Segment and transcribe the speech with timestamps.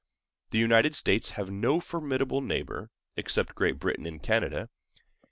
[0.49, 4.67] The United States have no formidable neighbor, except Great Britain in Canada.